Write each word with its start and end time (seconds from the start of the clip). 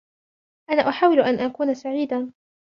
أنا 0.69 0.89
أحاول 0.89 1.19
أن 1.19 1.39
أكون 1.39 1.73
سعيدا. 1.73 2.33